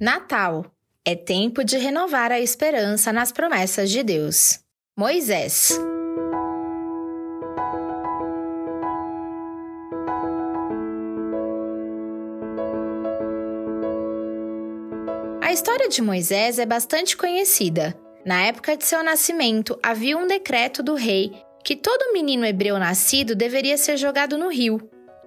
Natal 0.00 0.64
é 1.04 1.14
tempo 1.14 1.62
de 1.62 1.76
renovar 1.76 2.32
a 2.32 2.40
esperança 2.40 3.12
nas 3.12 3.30
promessas 3.30 3.90
de 3.90 4.02
Deus. 4.02 4.58
Moisés. 4.96 5.78
A 15.42 15.52
história 15.52 15.90
de 15.90 16.00
Moisés 16.00 16.58
é 16.58 16.64
bastante 16.64 17.14
conhecida. 17.14 17.94
Na 18.24 18.40
época 18.46 18.78
de 18.78 18.86
seu 18.86 19.04
nascimento, 19.04 19.78
havia 19.82 20.16
um 20.16 20.26
decreto 20.26 20.82
do 20.82 20.94
rei 20.94 21.30
que 21.62 21.76
todo 21.76 22.14
menino 22.14 22.46
hebreu 22.46 22.78
nascido 22.78 23.34
deveria 23.34 23.76
ser 23.76 23.98
jogado 23.98 24.38
no 24.38 24.48
rio. 24.48 24.80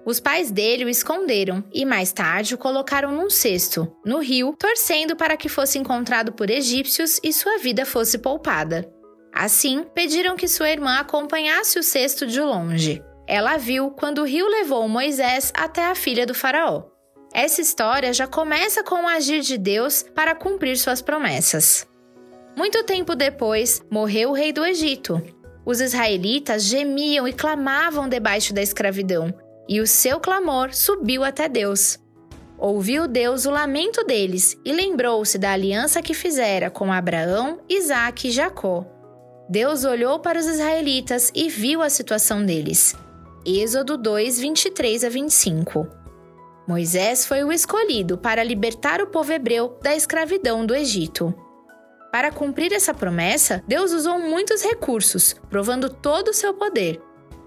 Os 0.06 0.20
pais 0.20 0.50
dele 0.50 0.84
o 0.84 0.88
esconderam 0.88 1.64
e 1.72 1.84
mais 1.84 2.12
tarde 2.12 2.54
o 2.54 2.58
colocaram 2.58 3.10
num 3.10 3.30
cesto, 3.30 3.90
no 4.04 4.18
rio, 4.18 4.54
torcendo 4.58 5.16
para 5.16 5.36
que 5.36 5.48
fosse 5.48 5.78
encontrado 5.78 6.32
por 6.32 6.50
egípcios 6.50 7.18
e 7.22 7.32
sua 7.32 7.58
vida 7.58 7.86
fosse 7.86 8.18
poupada. 8.18 8.86
Assim, 9.32 9.84
pediram 9.94 10.36
que 10.36 10.46
sua 10.46 10.70
irmã 10.70 10.98
acompanhasse 10.98 11.78
o 11.78 11.82
cesto 11.82 12.26
de 12.26 12.40
longe. 12.40 13.02
Ela 13.26 13.56
viu 13.56 13.90
quando 13.90 14.18
o 14.18 14.24
rio 14.24 14.46
levou 14.46 14.86
Moisés 14.86 15.50
até 15.56 15.86
a 15.86 15.94
filha 15.94 16.26
do 16.26 16.34
Faraó. 16.34 16.84
Essa 17.32 17.60
história 17.60 18.12
já 18.12 18.26
começa 18.26 18.84
com 18.84 19.04
o 19.04 19.08
agir 19.08 19.40
de 19.40 19.58
Deus 19.58 20.04
para 20.14 20.34
cumprir 20.34 20.76
suas 20.76 21.00
promessas. 21.00 21.88
Muito 22.56 22.84
tempo 22.84 23.16
depois, 23.16 23.82
morreu 23.90 24.30
o 24.30 24.34
rei 24.34 24.52
do 24.52 24.64
Egito. 24.64 25.20
Os 25.66 25.80
israelitas 25.80 26.62
gemiam 26.62 27.26
e 27.26 27.32
clamavam 27.32 28.08
debaixo 28.08 28.54
da 28.54 28.62
escravidão, 28.62 29.34
e 29.68 29.80
o 29.80 29.86
seu 29.86 30.20
clamor 30.20 30.74
subiu 30.74 31.24
até 31.24 31.48
Deus. 31.48 31.98
Ouviu 32.58 33.08
Deus 33.08 33.46
o 33.46 33.50
lamento 33.50 34.04
deles 34.04 34.56
e 34.64 34.72
lembrou-se 34.72 35.36
da 35.38 35.52
aliança 35.52 36.00
que 36.00 36.14
fizera 36.14 36.70
com 36.70 36.92
Abraão, 36.92 37.60
Isaque 37.68 38.28
e 38.28 38.30
Jacó. 38.30 38.86
Deus 39.48 39.84
olhou 39.84 40.18
para 40.20 40.38
os 40.38 40.46
israelitas 40.46 41.30
e 41.34 41.48
viu 41.48 41.82
a 41.82 41.90
situação 41.90 42.44
deles. 42.44 42.94
Êxodo 43.44 43.98
2, 43.98 44.40
23 44.40 45.04
a 45.04 45.08
25. 45.08 45.86
Moisés 46.66 47.26
foi 47.26 47.44
o 47.44 47.52
escolhido 47.52 48.16
para 48.16 48.42
libertar 48.42 49.02
o 49.02 49.08
povo 49.08 49.32
hebreu 49.32 49.78
da 49.82 49.94
escravidão 49.94 50.64
do 50.64 50.74
Egito. 50.74 51.34
Para 52.10 52.30
cumprir 52.30 52.72
essa 52.72 52.94
promessa, 52.94 53.62
Deus 53.68 53.92
usou 53.92 54.18
muitos 54.18 54.62
recursos, 54.62 55.36
provando 55.50 55.90
todo 55.90 56.28
o 56.28 56.32
seu 56.32 56.54
poder, 56.54 57.02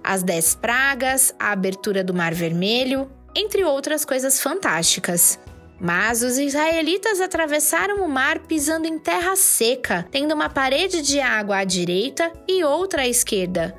as 0.07 0.23
dez 0.23 0.55
pragas, 0.55 1.35
a 1.37 1.51
abertura 1.51 2.01
do 2.01 2.13
Mar 2.13 2.33
Vermelho, 2.33 3.11
entre 3.35 3.65
outras 3.65 4.05
coisas 4.05 4.39
fantásticas. 4.39 5.37
Mas 5.81 6.23
os 6.23 6.37
israelitas 6.37 7.19
atravessaram 7.19 8.05
o 8.05 8.07
mar 8.07 8.39
pisando 8.39 8.87
em 8.87 8.97
terra 8.97 9.35
seca, 9.35 10.07
tendo 10.09 10.33
uma 10.33 10.49
parede 10.49 11.01
de 11.01 11.19
água 11.19 11.57
à 11.57 11.63
direita 11.65 12.31
e 12.47 12.63
outra 12.63 13.01
à 13.01 13.07
esquerda. 13.07 13.75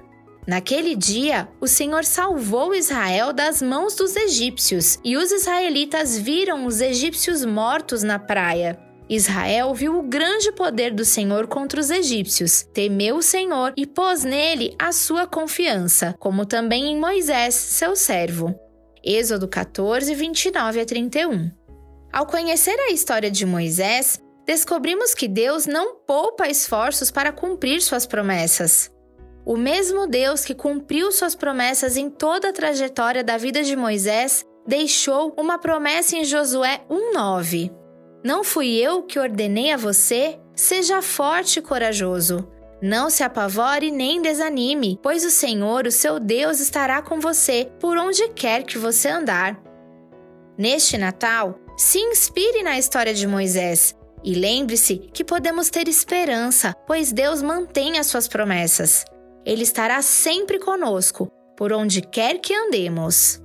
Naquele 0.47 0.95
dia, 0.95 1.49
o 1.63 1.67
Senhor 1.67 2.05
salvou 2.05 2.75
Israel 2.75 3.33
das 3.33 3.63
mãos 3.63 3.95
dos 3.95 4.15
egípcios, 4.15 4.99
e 5.03 5.17
os 5.17 5.33
israelitas 5.33 6.19
viram 6.19 6.67
os 6.67 6.83
egípcios 6.83 7.43
mortos 7.43 8.03
na 8.03 8.19
praia. 8.19 8.79
Israel 9.09 9.73
viu 9.73 9.99
o 9.99 10.03
grande 10.03 10.53
poder 10.53 10.93
do 10.93 11.05
Senhor 11.05 11.47
contra 11.47 11.81
os 11.81 11.91
egípcios, 11.91 12.63
temeu 12.75 13.17
o 13.17 13.23
Senhor 13.23 13.73
e 13.77 13.87
pôs 13.87 14.23
nele 14.23 14.75
a 14.79 14.93
sua 14.93 15.27
confiança, 15.27 16.15
como 16.19 16.45
também 16.45 16.93
em 16.93 16.99
Moisés, 16.99 17.55
seu 17.55 17.97
servo. 17.97 18.55
Êxodo 19.03 19.49
14, 19.49 20.15
29 20.15 20.81
a 20.81 20.85
31. 20.85 21.51
Ao 22.13 22.27
conhecer 22.27 22.79
a 22.79 22.91
história 22.91 23.31
de 23.31 23.47
Moisés, 23.47 24.21
descobrimos 24.47 25.15
que 25.15 25.27
Deus 25.27 25.67
não 25.67 25.97
poupa 26.07 26.49
esforços 26.49 27.11
para 27.11 27.33
cumprir 27.33 27.81
suas 27.81 28.07
promessas. 28.07 28.91
O 29.47 29.57
mesmo 29.57 30.07
Deus 30.07 30.45
que 30.45 30.55
cumpriu 30.55 31.11
suas 31.11 31.35
promessas 31.35 31.97
em 31.97 32.11
toda 32.11 32.51
a 32.51 32.53
trajetória 32.53 33.25
da 33.25 33.39
vida 33.39 33.63
de 33.63 33.75
Moisés 33.75 34.45
deixou 34.67 35.33
uma 35.39 35.59
promessa 35.59 36.17
em 36.17 36.25
Josué 36.25 36.83
1:9. 36.91 37.71
Não 38.25 38.43
fui 38.43 38.77
eu 38.77 39.03
que 39.03 39.19
ordenei 39.19 39.73
a 39.73 39.77
você? 39.77 40.39
Seja 40.55 41.01
forte 41.01 41.59
e 41.59 41.63
corajoso. 41.63 42.49
Não 42.83 43.11
se 43.11 43.23
apavore 43.23 43.91
nem 43.91 44.23
desanime, 44.23 44.99
pois 45.03 45.25
o 45.25 45.31
Senhor, 45.31 45.87
o 45.87 45.91
seu 45.91 46.21
Deus, 46.21 46.61
estará 46.61 47.03
com 47.03 47.21
você 47.21 47.71
por 47.81 47.97
onde 47.97 48.29
quer 48.29 48.65
que 48.65 48.79
você 48.79 49.09
andar. 49.09 49.61
Neste 50.57 50.99
Natal, 50.99 51.59
se 51.77 51.99
inspire 51.99 52.63
na 52.63 52.79
história 52.79 53.15
de 53.15 53.27
Moisés 53.27 53.95
e 54.25 54.35
lembre-se 54.35 54.97
que 55.13 55.25
podemos 55.25 55.71
ter 55.71 55.89
esperança, 55.89 56.75
pois 56.87 57.13
Deus 57.13 57.41
mantém 57.41 57.99
as 57.99 58.09
suas 58.09 58.27
promessas. 58.27 59.05
Ele 59.45 59.63
estará 59.63 60.03
sempre 60.03 60.59
conosco, 60.59 61.31
por 61.57 61.73
onde 61.73 62.03
quer 62.03 62.39
que 62.39 62.55
andemos. 62.55 63.41